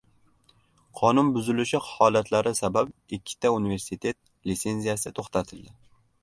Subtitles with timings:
[1.01, 4.19] Qonun buzilishi holatlari sabab ikkita universitet
[4.53, 5.77] lisenziyasi to‘xtatildi